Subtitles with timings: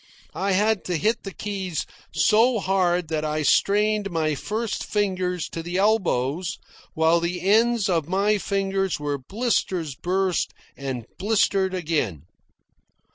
[0.33, 5.61] I had to hit the keys so hard that I strained my first fingers to
[5.61, 6.57] the elbows,
[6.95, 12.23] while the ends of my fingers were blisters burst and blistered again.